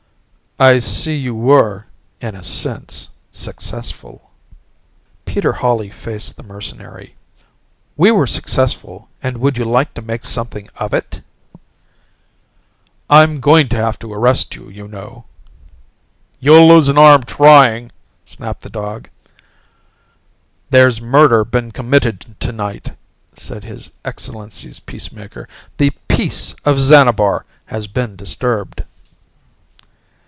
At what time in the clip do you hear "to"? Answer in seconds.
9.95-10.03, 13.69-13.75, 13.99-14.13